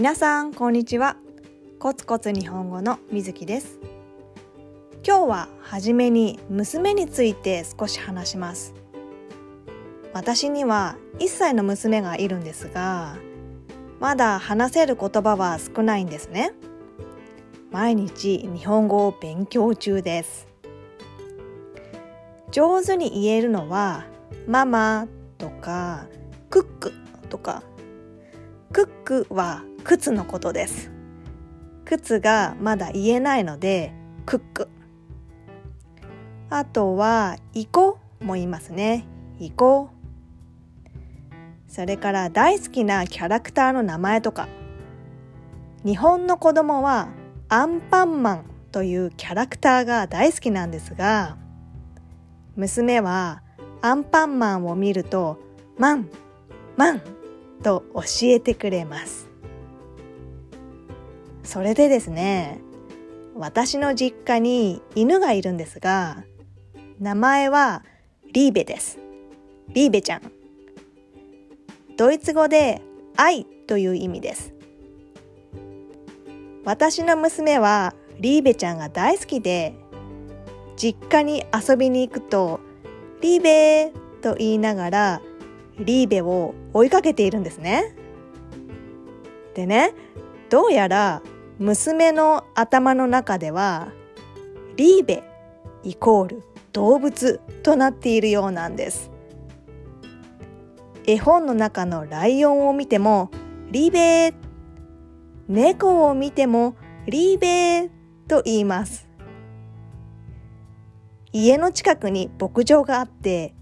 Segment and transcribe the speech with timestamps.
[0.00, 1.18] 皆さんこんにちは。
[1.78, 3.78] コツコツ日本語のみずきです。
[5.06, 8.72] 今日ははじめに娘について少し話します。
[10.14, 13.18] 私には1歳の娘がいるんですが
[14.00, 16.54] まだ話せる言葉は少ないんですね。
[17.70, 20.48] 毎日日本語を勉強中です。
[22.50, 24.06] 上手に言えるのは
[24.48, 26.06] ママとか
[26.48, 26.92] クック
[27.28, 27.62] とか。
[28.72, 30.92] クックは靴のことです。
[31.84, 33.92] 靴がまだ言えないので
[34.24, 34.68] クック
[36.48, 39.04] あとは行こうも言いますね。
[39.40, 39.90] 行こ。
[41.68, 44.46] うそれから大好きなキャラクターの名前とか。
[45.84, 47.08] 日本の子供は
[47.48, 51.36] アンパンマンというキャラクターが大好きなんですが
[52.54, 53.42] 娘は
[53.82, 55.40] アンパンマンを見ると
[55.78, 56.08] マン
[56.76, 57.00] マン
[57.64, 59.29] と教えてくれます。
[61.50, 62.60] それでですね
[63.34, 66.22] 私の実家に犬がいるんですが
[67.00, 67.82] 名前は
[68.32, 69.00] リーベです。
[69.74, 70.22] リーベちゃん。
[71.96, 72.80] ドイツ語で
[73.16, 74.54] 愛という意味です。
[76.64, 79.74] 私の娘はリーベちゃんが大好きで
[80.76, 82.60] 実家に遊びに行くと
[83.22, 85.20] リーベーと言いながら
[85.80, 87.96] リーベを追いかけているんですね。
[89.56, 89.94] でね
[90.48, 91.22] どうやら
[91.60, 93.92] 娘の頭の中では
[94.76, 95.22] リーベ
[95.82, 99.10] イコール動物となっているようなんです。
[101.06, 103.30] 絵本の中のライオンを見ても
[103.70, 104.34] リーベ
[105.48, 107.90] 猫を見てもリーベ
[108.26, 109.06] と言います。
[111.30, 113.54] 家の近くに牧場があって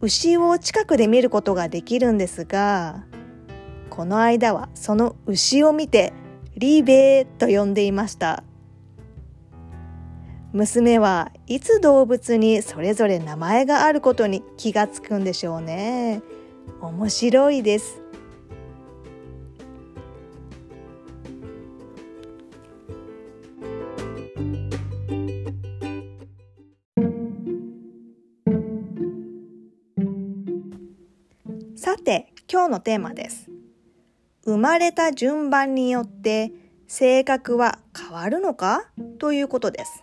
[0.00, 3.04] 牛を近くで見ることができるんですが
[3.90, 6.14] この間はその牛を見て
[6.60, 8.44] リーベーと呼んでいました。
[10.52, 16.20] 娘はいつ動物にそれぞれ名前があることに気がつくんでしょうね。
[16.82, 18.02] 面白いです。
[31.74, 33.48] さて今日のテーマです。
[34.44, 36.50] 生まれた順番によって
[36.92, 38.90] 性格は変わるのか？
[39.20, 40.02] ということです。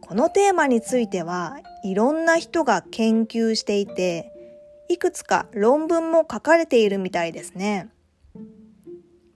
[0.00, 4.32] このテーマについてはいろんな人が研究していて
[4.88, 7.90] いくつか論文も書かれているみたいですね。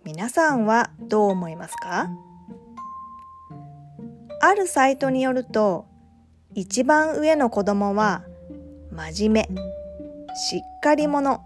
[0.03, 2.11] 皆さんはどう思いますか？
[4.41, 5.87] あるサイトによると
[6.55, 8.25] 一番上の子供は
[8.91, 9.63] 真面目
[10.35, 11.41] しっかり者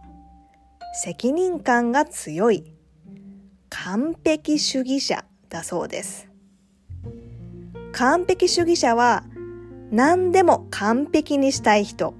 [0.95, 2.73] 責任感が強い。
[3.89, 6.29] 完璧主義者だそうです
[7.93, 9.23] 完璧主義者は
[9.93, 12.15] 何でも完璧にしたい人。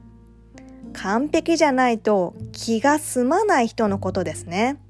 [0.93, 4.81] 完璧じゃないと気が済まない人のことですね。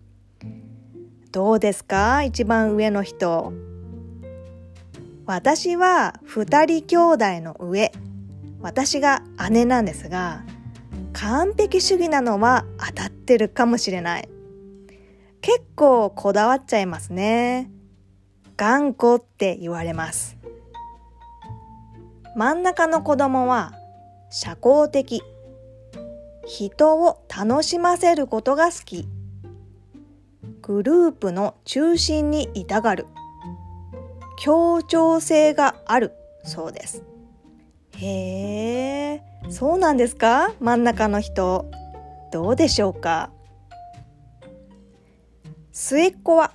[1.32, 2.22] どうですか？
[2.22, 3.54] 一番上の人。
[5.24, 7.90] 私は二人兄弟の上。
[8.60, 10.44] 私が姉なんですが、
[11.14, 14.28] 完璧主義なのは当たってるかもしれない。
[15.46, 17.70] 結構こだわっちゃいますね。
[18.56, 20.36] 頑固って言われます。
[22.34, 23.72] 真ん中の子供は
[24.28, 25.22] 社交的。
[26.48, 29.06] 人を楽しませることが好き。
[30.62, 33.06] グループの中心にいたがる。
[34.40, 36.10] 協調性がある
[36.42, 37.04] そうです。
[37.98, 40.52] へえ、そうなんですか？
[40.58, 41.70] 真ん中の人。
[42.32, 43.30] どうでしょうか？
[45.78, 46.52] 末っ子は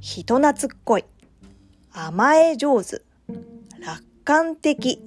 [0.00, 1.04] 人懐っこい。
[1.92, 3.02] 甘え上手。
[3.78, 5.00] 楽観的。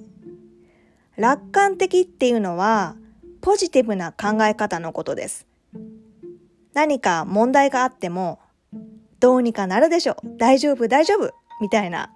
[1.18, 2.96] 楽観的っていうのは、
[3.42, 5.46] ポジティブな考え方のことです。
[6.72, 8.40] 何か問題があっても、
[9.20, 11.30] どうにかなるでしょう大丈夫、大丈夫
[11.60, 12.10] みたいな。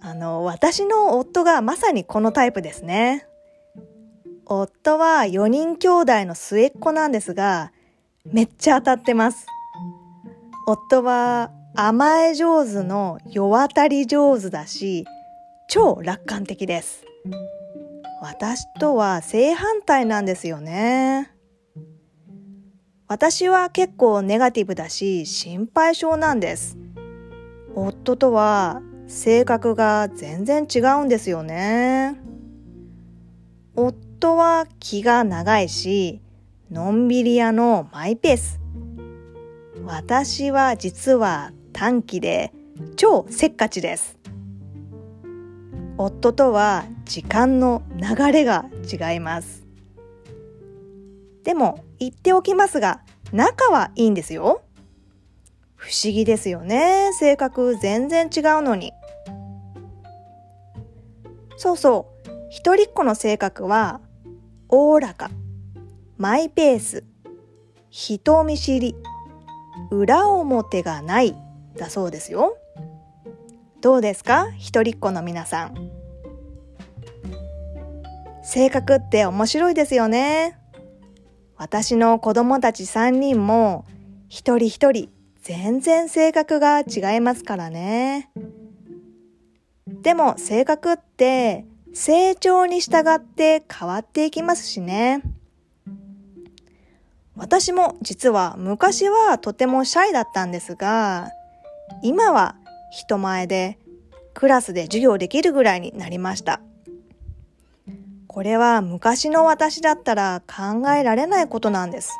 [0.00, 3.28] あの、私の夫がまさにこのタイプですね。
[4.44, 7.70] 夫は4人兄弟の末っ子なんですが、
[8.32, 9.46] めっちゃ当たってます。
[10.66, 15.04] 夫は甘え上手の世渡り上手だし、
[15.68, 17.04] 超楽観的です。
[18.20, 21.32] 私とは正反対なんですよね。
[23.08, 26.76] 私は結構ネガティブだし心配性なんです。
[27.74, 32.18] 夫とは性格が全然違うんですよね。
[33.76, 36.22] 夫は気が長いし、
[36.70, 38.60] のんびり屋のマイペース。
[39.84, 42.52] 私は実は短期で
[42.96, 44.18] 超せっかちです。
[45.96, 49.64] 夫とは時間の流れが違います。
[51.44, 53.00] でも言っておきますが、
[53.32, 54.62] 仲はいいんですよ。
[55.76, 57.12] 不思議ですよね。
[57.12, 58.92] 性格全然違うのに。
[61.56, 62.30] そうそう。
[62.50, 64.00] 一人っ子の性格は、
[64.68, 65.30] おおらか、
[66.18, 67.04] マイペース、
[67.90, 68.96] 人見知り、
[69.90, 71.36] 裏表がない
[71.76, 72.56] だそうですよ。
[73.82, 74.50] どうですか？
[74.56, 75.90] 一人っ子の皆さん。
[78.42, 80.58] 性格って面白いですよね。
[81.58, 83.84] 私の子供たち3人も
[84.30, 85.10] 一人一人
[85.42, 88.30] 全然性格が違いますからね。
[89.86, 95.22] でも性格って成長に従って変わっていきますしね。
[97.36, 101.28] 私も実は昔はとてもシャイだったんですが、
[102.02, 102.56] 今は
[102.90, 103.78] 人前で
[104.34, 106.60] クラスで授業できるぐらいになりました。
[108.26, 112.10] これは昔の私だったら考えられないことなんです。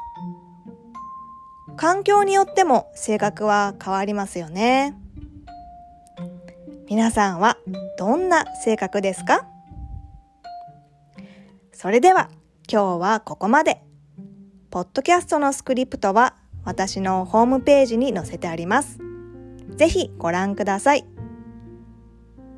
[1.77, 4.95] 環境によっても性格は変わりますよね。
[6.89, 7.59] 皆さんは
[7.99, 9.47] どんな性格ですか？
[11.73, 12.31] それでは
[12.71, 13.83] 今日はここまで。
[14.77, 18.99] ポッドキャストのスクリプトは私のホームページに載せてあります。
[19.75, 21.07] ぜひご覧ください。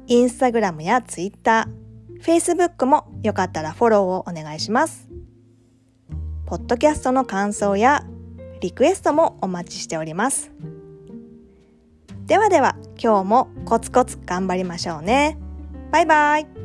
[0.08, 5.08] インスタグラムやツイッター、フェイスブックもよかったらフォローをお願いします。
[6.44, 8.04] ポッドキャストの感想や
[8.60, 10.50] リクエストもお待ちしております。
[12.26, 15.38] ではでは今日もコツコツ頑張りましょうね。
[15.92, 16.57] バイバイ。